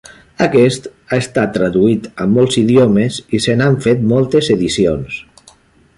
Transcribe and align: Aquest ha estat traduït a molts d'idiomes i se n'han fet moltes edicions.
Aquest 0.43 0.87
ha 1.11 1.19
estat 1.23 1.51
traduït 1.57 2.07
a 2.25 2.27
molts 2.37 2.57
d'idiomes 2.61 3.19
i 3.39 3.43
se 3.47 3.57
n'han 3.61 3.81
fet 3.87 4.05
moltes 4.15 4.51
edicions. 4.57 5.25